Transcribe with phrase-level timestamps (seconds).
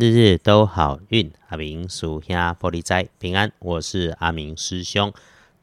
[0.00, 3.50] 日日都好运，阿明属下玻璃斋平安。
[3.58, 5.12] 我是阿明师兄。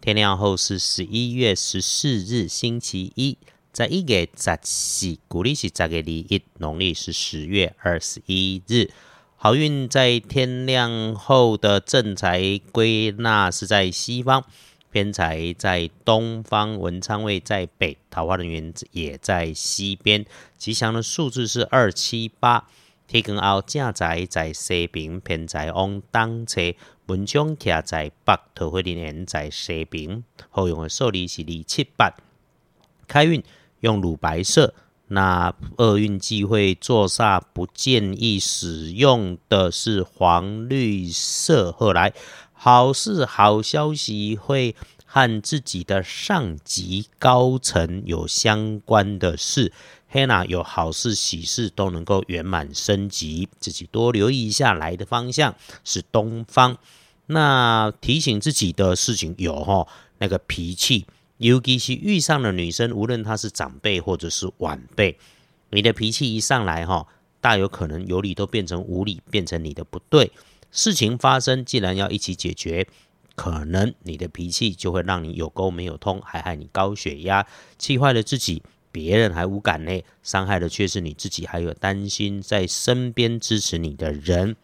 [0.00, 3.38] 天亮后是十一月十四日，星期一，
[3.70, 8.90] 在一月十四，古历是十月二一，农历是十月二十一日。
[9.36, 14.44] 好运在天亮后的正财归纳是在西方，
[14.90, 20.26] 偏财在东方，文昌位在北，桃花人员也在西边。
[20.58, 22.66] 吉祥的数字是二七八。
[23.06, 26.74] 天光后，正在在西边，偏在往东侧；
[27.06, 30.24] 文章徛在北，桃花人在西边。
[30.50, 32.14] 好用的数字是二七八。
[33.06, 33.42] 开运
[33.80, 34.74] 用乳白色，
[35.08, 41.70] 那厄运忌讳坐煞，不建议使用的是黄绿色。
[41.70, 42.14] 后来
[42.54, 49.70] 好事好消息会和自己的上级高层有相关的事。
[50.14, 56.78] 黑娜有好事喜事都能够圆满升级，自己多留意一下来的方向是东方。
[57.26, 61.04] 那提醒自己的事情有哈，那个脾气，
[61.38, 65.18] 尤其是遇上了女生，无论她是长辈或者是晚辈，
[65.70, 67.08] 你的脾气一上来哈，
[67.40, 70.30] 大有可能有理都变成无理，变成你的不对。
[70.70, 72.86] 事情发生，既然要一起解决，
[73.34, 77.44] 可能你的脾气就会让你有沟没有通，还害你高血压，
[77.76, 78.62] 气坏了自己。
[78.94, 84.54] 别人还无感呢，伤害的却是你自己，还有担心在身边支持你的人。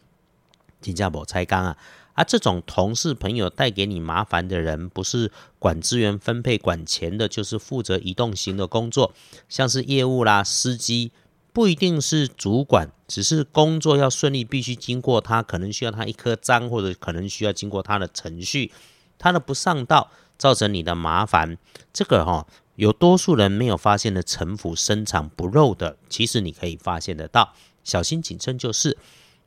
[0.80, 1.76] 金价宝拆缸啊，
[2.12, 9.12] 啊，这种同事朋友带给你麻烦的人，不是管资源分配、管钱的，就是负责移动型的工作，
[9.48, 11.10] 像是业务啦、司机，
[11.52, 18.70] 不一定是主管，只是工作要顺利，必须经过他，可能需要他一颗章，或者可能需要经过他的程序，
[19.18, 21.58] 他的不上道，造成你的麻烦，
[21.92, 22.46] 这个哈。
[22.80, 27.52] 有多数人没有发现的城府深藏不露的，其实你可以发现得到。
[27.84, 28.96] 小心谨慎就是。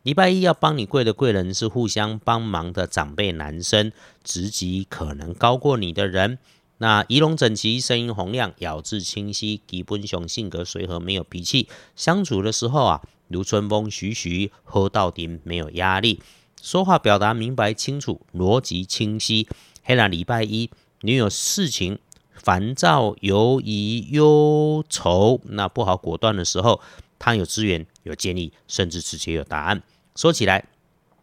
[0.04, 3.92] 礼拜一要帮你跪的贵人是互相帮忙的长辈男生，
[4.24, 6.38] 职级可能高过你的人。
[6.78, 11.68] 那仪容整齐，声音洪亮，咬字清晰，基本上性格随和，没有脾气。
[11.96, 16.22] 相处的时候啊，如春风徐徐，喝到底没有压力。
[16.62, 19.48] 说话表达明白清楚，逻辑清晰。
[19.82, 20.70] 黑了礼拜一，
[21.02, 21.98] 你有事情。
[22.44, 26.82] 烦躁、犹疑、忧愁，那不好果断的时候，
[27.18, 29.82] 他有资源、有建议，甚至直接有答案。
[30.16, 30.66] 说起来，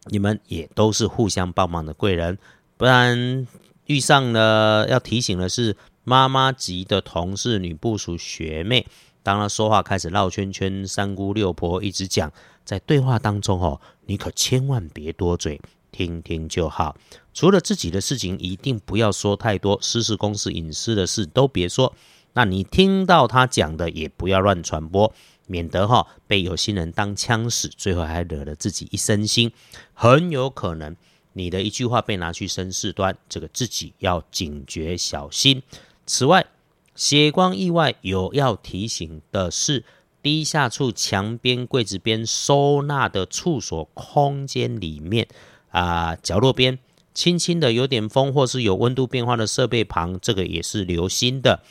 [0.06, 2.38] 你们也都是互相帮忙的贵人。
[2.78, 3.46] 不然
[3.84, 8.86] 遇上了要提醒的是，妈妈级的同事、女部属、学妹，
[9.22, 12.32] 当他说话开始绕圈圈，三姑六婆一直讲，
[12.64, 15.60] 在对话当中哦，你可千万别多嘴。
[15.92, 16.96] 听听就好，
[17.32, 19.78] 除了自己的事情，一定不要说太多。
[19.80, 21.94] 私事、公事、隐私的事都别说。
[22.32, 25.12] 那你听到他讲的，也不要乱传播，
[25.46, 29.50] 免得哈被有心人当枪使，最后还惹了自己一身腥。
[29.94, 30.96] 很有可能
[31.32, 35.62] 你的一句话被拿去生事端，这个自己要警觉小心。
[36.06, 36.46] 此外，
[36.94, 39.84] 血光意外有要提醒的是，
[40.22, 45.26] 低下处墙边、柜子边收纳的处所空间里面。
[45.70, 46.80] 啊，角落边
[47.12, 51.62] 轻轻的有点风，或是有温度变化的设备旁，这个也是留心的。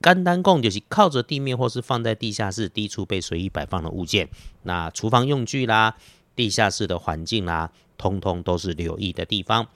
[0.00, 4.28] 干单供就是靠着地面或是放在地下室低处被随意摆放的物件。
[4.64, 5.96] 那厨房用具啦，
[6.34, 9.68] 地下室的环境啦，通通都是留意的地方。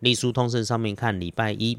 [0.00, 1.78] 隶书通胜上面看，礼拜一，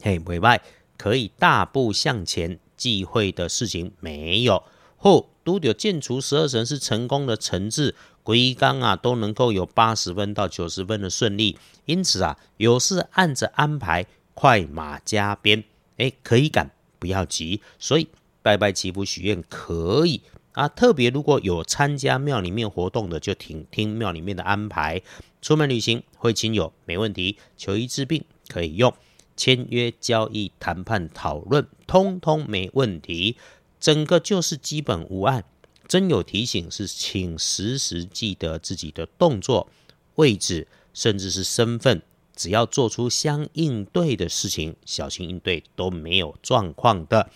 [0.00, 0.62] 嘿，礼拜
[0.96, 4.62] 可以大步向前，忌讳的事情没有。
[4.96, 7.94] 后都有建除十二神是成功的成字。
[8.24, 15.64] 归刚啊，都能够有八十分到九十分的顺利，因此啊，有事按着安排，快马加鞭，
[15.96, 16.70] 哎，可以赶，
[17.00, 17.60] 不要急。
[17.80, 18.06] 所以
[18.40, 20.20] 拜拜祈福许愿可以
[20.52, 25.02] 啊，特别如果有参加庙里面活动的，就听听庙里面的安排。
[25.40, 28.94] 出门旅行会亲友没问题，求医治病可以用，
[29.36, 33.36] 签约交易谈判讨论，通通没问题，
[33.82, 35.42] 整个就是基本无碍。
[35.88, 39.68] 真有提醒是，请时时记得自己的动作、
[40.14, 42.00] 位置，甚至是身份。
[42.36, 47.28] 只要做出相应对的事情，小心应对都没有状况的。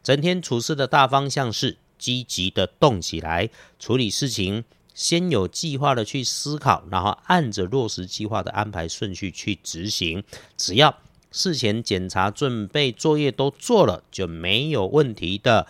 [0.00, 3.50] 整天处事的大方向是积极的动起来，
[3.80, 4.64] 处理事情
[4.94, 10.22] 先有计划的去思考，然后按着落实计划的安排顺序去执行。
[10.56, 10.96] 只要
[11.32, 15.66] 事前检查、准备作业都做了，就没有问题的。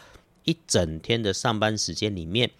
[0.49, 2.51] 一整天的上班时间里面，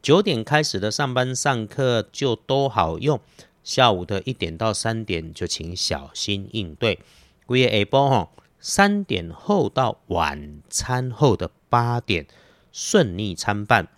[0.00, 3.20] 九点开始的上班上课就都好用，
[3.64, 7.00] 下午的一点到三点就请小心应对。
[7.44, 8.30] 规夜下波吼，
[8.60, 12.28] 三点后到晚餐后的八点
[12.70, 13.88] 顺利参半，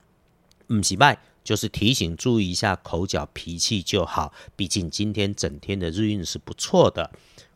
[0.68, 4.32] 唔是拜就是提醒注意一下口角脾气就好。
[4.56, 7.10] 毕竟今天整天的日运是不错的。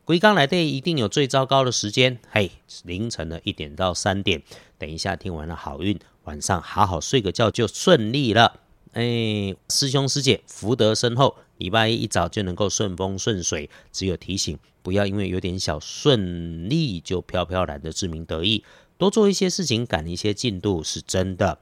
[0.09, 2.51] 龟刚来对一定有最糟糕的时间，嘿，
[2.85, 4.43] 凌晨的一点到三点。
[4.79, 8.59] 等一下听完了好运，晚上好好睡个觉就顺利了。
[8.93, 13.69] 哎，师兄师姐福德深厚，礼拜一一早就能够顺风顺水。
[13.93, 18.65] 只有提醒，不要因为有点小顺利就飘飘然的自鸣得意，
[18.97, 21.59] 多做一些事情，赶一些进度是真的。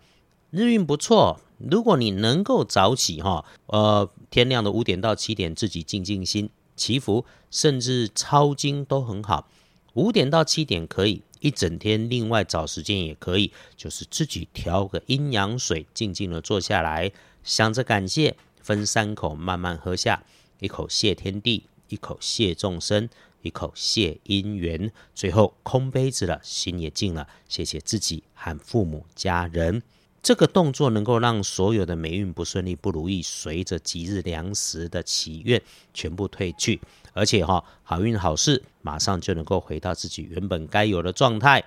[0.52, 6.48] 日运不错，如果你能够早起哈，呃，天亮的五点到七点自己静静心。
[6.76, 9.48] 祈福甚至抄经都很好，
[9.94, 17.10] 五点到七点可以一整天，另外找时间也可以，就是自己调个阴阳水，静静的坐下来，
[17.42, 20.24] 想着感谢，分三口慢慢喝下，
[20.60, 23.08] 一口谢天地，一口谢众生，
[23.42, 29.82] 一口谢姻缘，最后空杯子了，心也静了，谢谢自己和父母家人。
[30.26, 35.62] 这个动作能够让所有的霉运不顺利、不如意，随着吉日良时的祈愿
[35.94, 36.80] 全部退去，
[37.12, 41.62] 而且哈好运好事马上就能够回到自己原本该有的状态。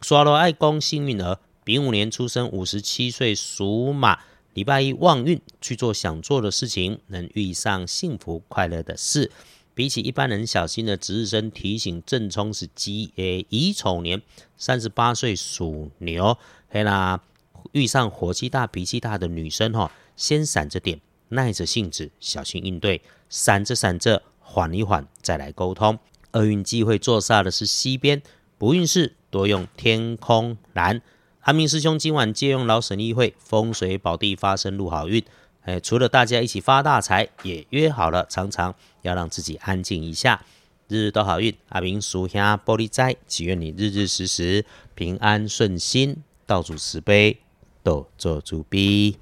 [0.00, 4.20] 刷罗爱公幸运儿，丙午年出生，五十七岁属马，
[4.54, 9.30] 礼拜一旺运去做想做的事情，能遇上幸福快乐的事。
[9.74, 14.22] 比起一般人小心的值日生提醒，正冲是鸡诶乙丑年，
[14.56, 16.38] 三十八岁属牛，
[16.70, 17.20] 嘿啦。
[17.72, 23.02] 遇上火气大、脾气大的女生哈，先闪着点，耐着性子，小心应对。
[23.28, 25.98] 闪着闪着，缓一缓，再来沟通。
[26.32, 28.22] 厄运忌讳坐煞的是西边，
[28.56, 31.00] 不运势多用天空蓝。
[31.40, 35.24] 阿明师兄今晚借用老沈议会风水宝地发生路好运。
[35.62, 40.44] 哎，除了大家一起发大财，也约好了常常要让自己安静一下。
[40.88, 44.64] 日日都好运，阿明属下玻璃斋，祈愿你日日时时
[44.94, 47.38] 平安顺心，道主慈悲。
[48.16, 49.18] 做主笔。